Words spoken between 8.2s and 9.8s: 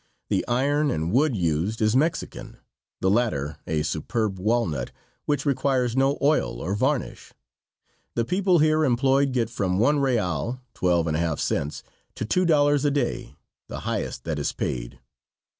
people here employed get from